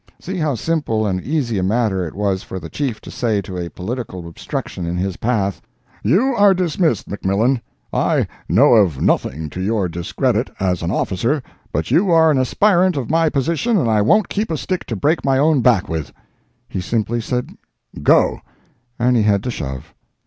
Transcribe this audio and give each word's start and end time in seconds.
See 0.19 0.37
how 0.37 0.55
simple 0.55 1.05
and 1.05 1.21
easy 1.21 1.59
a 1.59 1.63
matter 1.63 2.07
it 2.07 2.15
was 2.15 2.41
for 2.41 2.59
the 2.59 2.71
chief 2.71 2.99
to 3.01 3.11
say 3.11 3.39
to 3.43 3.55
a 3.55 3.69
political 3.69 4.27
obstruction 4.27 4.87
in 4.87 4.97
his 4.97 5.15
path: 5.15 5.61
"You 6.01 6.33
are 6.35 6.55
dismissed, 6.55 7.07
McMillan; 7.07 7.61
I 7.93 8.25
know 8.49 8.73
of 8.73 8.99
nothing 8.99 9.47
to 9.51 9.61
your 9.61 9.87
discredit 9.87 10.49
as 10.59 10.81
an 10.81 10.89
officer, 10.89 11.43
but 11.71 11.91
you 11.91 12.09
are 12.09 12.31
an 12.31 12.39
aspirant 12.39 12.95
to 12.95 13.05
my 13.05 13.29
position 13.29 13.77
and 13.77 13.91
I 13.91 14.01
won't 14.01 14.27
keep 14.27 14.49
a 14.49 14.57
stick 14.57 14.85
to 14.87 14.95
break 14.95 15.23
my 15.23 15.37
own 15.37 15.61
back 15.61 15.87
with." 15.87 16.11
He 16.67 16.81
simply 16.81 17.21
said 17.21 17.51
"Go," 18.01 18.39
and 18.97 19.15
he 19.15 19.21
had 19.21 19.43
to 19.43 19.51
shove! 19.51 19.93